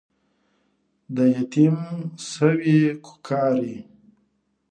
د 1.15 1.17
يتيم 1.35 1.77
سوې 2.33 2.79
کوکارې 3.05 3.77